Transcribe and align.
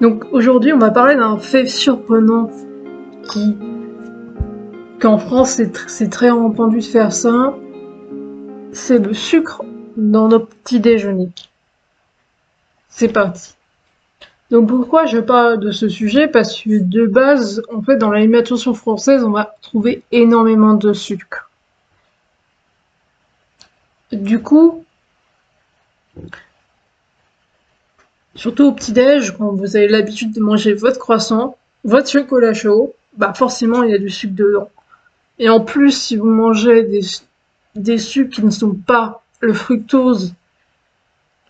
Donc 0.00 0.24
aujourd'hui, 0.32 0.72
on 0.72 0.78
va 0.78 0.90
parler 0.90 1.16
d'un 1.16 1.38
fait 1.38 1.66
surprenant 1.66 2.50
qui 3.30 3.56
qu'en 5.00 5.18
France 5.18 5.60
c'est 5.86 6.10
très 6.10 6.30
entendu 6.30 6.78
de 6.78 6.84
faire 6.84 7.12
ça. 7.12 7.54
C'est 8.72 8.98
le 8.98 9.14
sucre 9.14 9.62
dans 9.96 10.28
nos 10.28 10.40
petits 10.40 10.80
déjeuners. 10.80 11.32
C'est 12.88 13.12
parti. 13.12 13.56
Donc 14.50 14.68
pourquoi 14.68 15.06
je 15.06 15.18
parle 15.18 15.58
de 15.58 15.70
ce 15.70 15.88
sujet? 15.88 16.28
Parce 16.28 16.62
que 16.62 16.78
de 16.78 17.06
base, 17.06 17.62
en 17.72 17.82
fait, 17.82 17.96
dans 17.96 18.10
l'alimentation 18.10 18.74
française, 18.74 19.24
on 19.24 19.30
va 19.30 19.56
trouver 19.60 20.02
énormément 20.12 20.74
de 20.74 20.92
sucre. 20.92 21.50
Du 24.12 24.40
coup, 24.40 24.84
surtout 28.36 28.64
au 28.64 28.72
petit-déj, 28.72 29.32
quand 29.36 29.52
vous 29.52 29.76
avez 29.76 29.88
l'habitude 29.88 30.32
de 30.32 30.40
manger 30.40 30.74
votre 30.74 30.98
croissant, 30.98 31.56
votre 31.84 32.10
chocolat 32.10 32.54
chaud, 32.54 32.94
bah 33.16 33.32
forcément 33.34 33.82
il 33.82 33.90
y 33.90 33.94
a 33.94 33.98
du 33.98 34.10
sucre 34.10 34.34
dedans. 34.34 34.70
Et 35.38 35.48
en 35.48 35.60
plus, 35.60 35.92
si 35.92 36.16
vous 36.16 36.28
mangez 36.28 36.82
des, 37.74 37.98
sucres 37.98 38.34
qui 38.34 38.44
ne 38.44 38.50
sont 38.50 38.74
pas 38.74 39.22
le 39.40 39.52
fructose, 39.52 40.34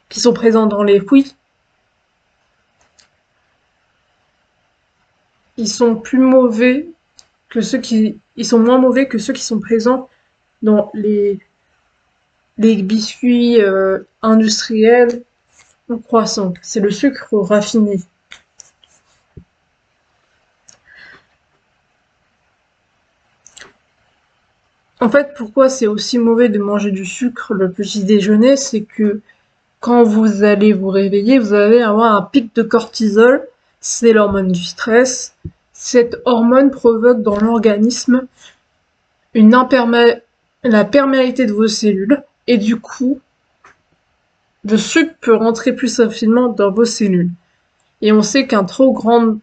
qui 0.09 0.21
sont 0.21 0.33
présents 0.33 0.67
dans 0.67 0.83
les 0.83 1.01
fruits, 1.01 1.35
ils 5.57 5.69
sont 5.69 5.97
plus 5.97 6.19
mauvais 6.19 6.89
que 7.49 7.61
ceux 7.61 7.79
qui, 7.79 8.19
ils 8.37 8.45
sont 8.45 8.59
moins 8.59 8.79
mauvais 8.79 9.09
que 9.09 9.19
ceux 9.19 9.33
qui 9.33 9.43
sont 9.43 9.61
présents 9.61 10.09
dans 10.63 10.91
les, 10.95 11.41
les 12.59 12.83
biscuits 12.83 13.61
euh, 13.61 14.01
industriels 14.23 15.23
ou 15.89 15.99
croissants. 15.99 16.55
C'est 16.63 16.81
le 16.81 16.91
sucre 16.91 17.35
raffiné. 17.39 18.01
En 25.01 25.11
fait, 25.11 25.35
pourquoi 25.37 25.69
c'est 25.69 25.87
aussi 25.87 26.19
mauvais 26.19 26.49
de 26.49 26.59
manger 26.59 26.91
du 26.91 27.05
sucre 27.05 27.55
le 27.55 27.71
petit 27.71 28.05
déjeuner, 28.05 28.57
c'est 28.57 28.83
que 28.83 29.21
quand 29.81 30.03
vous 30.03 30.43
allez 30.43 30.73
vous 30.73 30.89
réveiller, 30.89 31.39
vous 31.39 31.53
allez 31.53 31.81
avoir 31.83 32.15
un 32.15 32.23
pic 32.23 32.55
de 32.57 32.63
cortisol, 32.63 33.47
c'est 33.81 34.13
l'hormone 34.13 34.51
du 34.51 34.65
stress. 34.65 35.37
Cette 35.73 36.17
hormone 36.25 36.71
provoque 36.71 37.23
dans 37.23 37.39
l'organisme 37.39 38.27
une 39.35 39.55
la 40.65 40.85
perméabilité 40.85 41.47
de 41.47 41.53
vos 41.53 41.69
cellules 41.69 42.23
et 42.47 42.57
du 42.57 42.81
coup, 42.81 43.21
le 44.69 44.77
sucre 44.79 45.15
peut 45.21 45.35
rentrer 45.35 45.73
plus 45.73 45.97
facilement 45.97 46.49
dans 46.49 46.71
vos 46.71 46.85
cellules. 46.85 47.31
Et 48.03 48.13
on 48.13 48.23
sait 48.23 48.47
qu'un 48.47 48.65
trop 48.65 48.93
grand, 48.93 49.39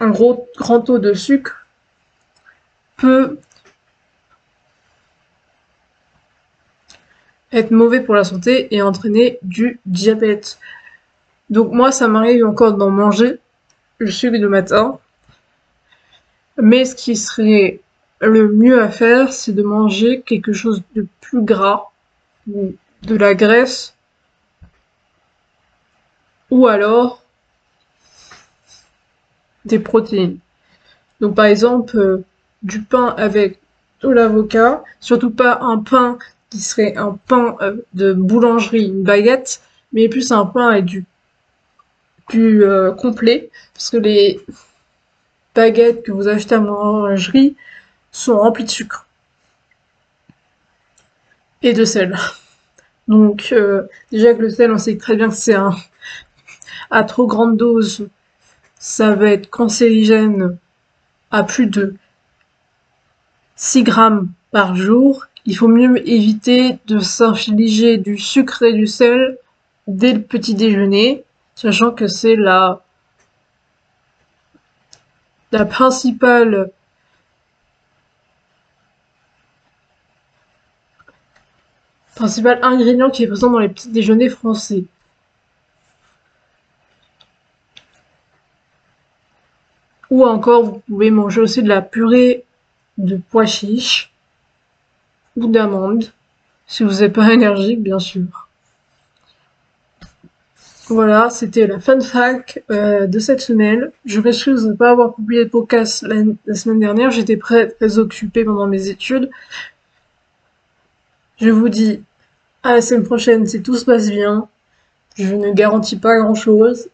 grand 0.00 0.80
taux 0.80 0.98
de 0.98 1.12
sucre 1.12 1.66
peut 2.96 3.38
être 7.52 7.70
mauvais 7.70 8.00
pour 8.00 8.14
la 8.14 8.24
santé 8.24 8.74
et 8.74 8.82
entraîner 8.82 9.38
du 9.42 9.80
diabète. 9.86 10.58
Donc 11.50 11.72
moi, 11.72 11.90
ça 11.90 12.06
m'arrive 12.06 12.46
encore 12.46 12.74
d'en 12.74 12.90
manger 12.90 13.38
le 13.98 14.10
sucre 14.10 14.38
le 14.38 14.48
matin. 14.48 14.98
Mais 16.60 16.84
ce 16.84 16.94
qui 16.94 17.16
serait 17.16 17.80
le 18.20 18.52
mieux 18.52 18.80
à 18.82 18.88
faire, 18.88 19.32
c'est 19.32 19.52
de 19.52 19.62
manger 19.62 20.22
quelque 20.22 20.52
chose 20.52 20.82
de 20.94 21.06
plus 21.20 21.42
gras, 21.42 21.90
de 22.48 23.14
la 23.14 23.34
graisse, 23.34 23.94
ou 26.50 26.66
alors 26.66 27.22
des 29.64 29.78
protéines. 29.78 30.38
Donc 31.20 31.34
par 31.34 31.46
exemple, 31.46 31.96
euh, 31.98 32.24
du 32.62 32.82
pain 32.82 33.14
avec 33.18 33.60
de 34.02 34.08
l'avocat, 34.08 34.82
surtout 35.00 35.30
pas 35.30 35.58
un 35.60 35.78
pain 35.78 36.18
qui 36.50 36.60
serait 36.60 36.96
un 36.96 37.18
pain 37.26 37.56
euh, 37.60 37.76
de 37.94 38.12
boulangerie, 38.12 38.86
une 38.86 39.02
baguette, 39.02 39.60
mais 39.92 40.08
plus 40.08 40.32
un 40.32 40.46
pain 40.46 40.68
avec 40.68 40.84
du 40.84 41.04
plus 42.28 42.64
euh, 42.64 42.92
complet, 42.92 43.50
parce 43.74 43.90
que 43.90 43.96
les 43.96 44.40
baguettes 45.54 46.02
que 46.02 46.12
vous 46.12 46.28
achetez 46.28 46.54
à 46.54 46.58
la 46.58 46.64
boulangerie 46.64 47.56
sont 48.12 48.38
remplies 48.38 48.64
de 48.64 48.70
sucre 48.70 49.07
et 51.62 51.72
de 51.72 51.84
sel. 51.84 52.16
Donc 53.08 53.48
euh, 53.52 53.84
déjà 54.12 54.34
que 54.34 54.42
le 54.42 54.50
sel, 54.50 54.70
on 54.70 54.78
sait 54.78 54.96
très 54.96 55.16
bien 55.16 55.28
que 55.28 55.34
c'est 55.34 55.54
un 55.54 55.74
à 56.90 57.04
trop 57.04 57.26
grande 57.26 57.56
dose, 57.56 58.08
ça 58.78 59.14
va 59.14 59.30
être 59.30 59.50
cancérigène 59.50 60.56
à 61.30 61.42
plus 61.42 61.66
de 61.66 61.94
6 63.56 63.82
grammes 63.82 64.28
par 64.50 64.76
jour, 64.76 65.26
il 65.44 65.56
faut 65.56 65.68
mieux 65.68 66.08
éviter 66.08 66.78
de 66.86 66.98
s'infliger 66.98 67.98
du 67.98 68.18
sucre 68.18 68.62
et 68.62 68.72
du 68.72 68.86
sel 68.86 69.38
dès 69.86 70.12
le 70.12 70.22
petit 70.22 70.54
déjeuner, 70.54 71.24
sachant 71.54 71.90
que 71.90 72.06
c'est 72.06 72.36
la, 72.36 72.82
la 75.52 75.64
principale 75.64 76.70
principal 82.18 82.58
ingrédient 82.62 83.10
qui 83.10 83.22
est 83.22 83.28
présent 83.28 83.50
dans 83.50 83.60
les 83.60 83.68
petits 83.68 83.90
déjeuners 83.90 84.28
français. 84.28 84.84
Ou 90.10 90.24
encore, 90.24 90.64
vous 90.64 90.82
pouvez 90.88 91.12
manger 91.12 91.40
aussi 91.40 91.62
de 91.62 91.68
la 91.68 91.80
purée 91.80 92.44
de 92.96 93.20
pois 93.30 93.46
chiches 93.46 94.12
ou 95.36 95.46
d'amandes, 95.46 96.12
si 96.66 96.82
vous 96.82 97.00
n'êtes 97.00 97.12
pas 97.12 97.32
énergique, 97.38 97.82
bien 97.82 98.00
sûr. 98.00 98.48
Voilà, 100.88 101.30
c'était 101.30 101.66
la 101.66 101.78
fun 101.78 102.00
fact 102.00 102.64
euh, 102.70 103.06
de 103.06 103.18
cette 103.20 103.42
semaine. 103.42 103.92
Je 104.06 104.20
m'excuse 104.20 104.64
de 104.64 104.70
ne 104.70 104.74
pas 104.74 104.90
avoir 104.90 105.14
publié 105.14 105.44
de 105.44 105.50
podcast 105.50 106.02
la, 106.02 106.54
semaine 106.54 106.80
dernière. 106.80 107.10
J'étais 107.10 107.36
très, 107.36 107.68
très 107.68 107.98
occupée 107.98 108.44
pendant 108.44 108.66
mes 108.66 108.88
études. 108.88 109.30
Je 111.40 111.50
vous 111.50 111.68
dis 111.68 112.02
à 112.62 112.72
la 112.72 112.80
semaine 112.80 113.04
prochaine 113.04 113.46
si 113.46 113.62
tout 113.62 113.76
se 113.76 113.84
passe 113.84 114.10
bien. 114.10 114.48
Je 115.16 115.34
ne 115.34 115.52
garantis 115.52 115.96
pas 115.96 116.18
grand 116.18 116.34
chose. 116.34 116.88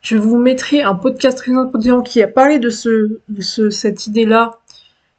Je 0.00 0.16
vous 0.16 0.38
mettrai 0.38 0.82
un 0.82 0.94
podcast 0.94 1.38
très 1.38 1.52
important 1.52 2.02
qui 2.02 2.22
a 2.22 2.28
parlé 2.28 2.58
de, 2.58 2.70
ce, 2.70 3.18
de 3.28 3.42
ce, 3.42 3.70
cette 3.70 4.06
idée-là 4.06 4.58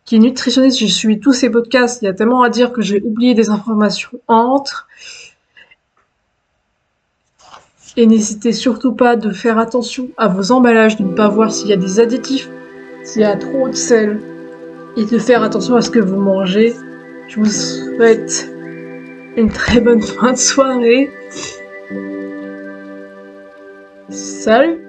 qui 0.10 0.16
est 0.16 0.20
nutritionniste, 0.20 0.80
je 0.80 0.88
suis 0.88 1.20
tous 1.20 1.34
ces 1.34 1.52
podcasts, 1.52 2.02
il 2.02 2.06
y 2.06 2.08
a 2.08 2.14
tellement 2.14 2.42
à 2.42 2.50
dire 2.50 2.72
que 2.72 2.82
j'ai 2.82 3.00
oublié 3.00 3.36
des 3.36 3.52
informations 3.52 4.20
entre. 4.28 4.88
Et 7.96 8.08
n'hésitez 8.08 8.52
surtout 8.52 8.94
pas 8.94 9.16
de 9.16 9.32
faire 9.32 9.60
attention 9.60 10.10
à 10.18 10.28
vos 10.28 10.52
emballages, 10.52 10.98
de 10.98 11.04
ne 11.04 11.14
pas 11.14 11.28
voir 11.28 11.52
s'il 11.52 11.68
y 11.68 11.74
a 11.74 11.78
des 11.78 12.00
additifs, 12.00 12.50
s'il 13.04 13.22
y 13.22 13.26
a 13.26 13.36
trop 13.36 13.70
de 13.70 13.76
sel, 13.76 14.20
et 14.98 15.06
de 15.06 15.20
faire 15.20 15.44
attention 15.44 15.76
à 15.76 15.82
ce 15.84 15.92
que 15.92 16.00
vous 16.00 16.20
mangez. 16.20 16.74
Je 17.28 17.40
vous 17.40 17.46
souhaite 17.46 18.52
une 19.40 19.50
très 19.50 19.80
bonne 19.80 20.02
fin 20.20 20.34
de 20.34 20.38
soirée. 20.38 21.10
Salut 24.10 24.88